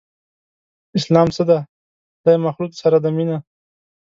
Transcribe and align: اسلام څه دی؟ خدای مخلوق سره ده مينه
اسلام 0.97 1.27
څه 1.35 1.43
دی؟ 1.49 1.59
خدای 2.17 2.37
مخلوق 2.45 2.71
سره 2.81 2.97
ده 3.03 3.09
مينه 3.15 3.37